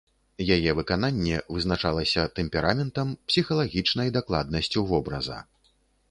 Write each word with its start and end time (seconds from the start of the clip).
Яе 0.53 0.71
выкананне 0.77 1.35
вызначалася 1.57 2.23
тэмпераментам, 2.39 3.07
псіхалагічнай 3.31 4.09
дакладнасцю 4.17 4.79
вобраза. 4.93 5.37